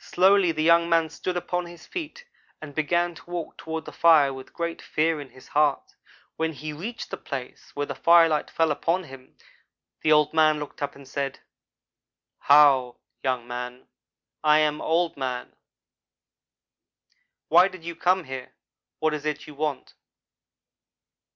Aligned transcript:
"Slowly 0.00 0.50
the 0.50 0.64
young 0.64 0.88
man 0.88 1.08
stood 1.08 1.36
upon 1.36 1.66
his 1.66 1.86
feet 1.86 2.24
and 2.60 2.74
began 2.74 3.14
to 3.14 3.30
walk 3.30 3.56
toward 3.56 3.84
the 3.84 3.92
fire 3.92 4.34
with 4.34 4.52
great 4.52 4.82
fear 4.82 5.20
in 5.20 5.28
his 5.30 5.46
heart. 5.54 5.94
When 6.34 6.52
he 6.52 6.70
had 6.70 6.80
reached 6.80 7.10
the 7.12 7.16
place 7.16 7.70
where 7.74 7.86
the 7.86 7.94
firelight 7.94 8.50
fell 8.50 8.72
upon 8.72 9.04
him, 9.04 9.36
the 10.02 10.10
Old 10.10 10.34
man 10.34 10.58
looked 10.58 10.82
up 10.82 10.96
and 10.96 11.06
said: 11.06 11.38
"'How, 12.40 12.96
young 13.22 13.46
man, 13.46 13.86
I 14.42 14.58
am 14.58 14.80
Old 14.82 15.16
man. 15.16 15.54
Why 17.46 17.68
did 17.68 17.84
you 17.84 17.94
come 17.94 18.24
here? 18.24 18.54
What 18.98 19.14
is 19.14 19.24
it 19.24 19.46
you 19.46 19.54
want?' 19.54 19.94